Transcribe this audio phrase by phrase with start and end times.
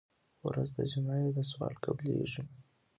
[0.47, 2.43] ورځ د جمعې ده سوال قبلېږي.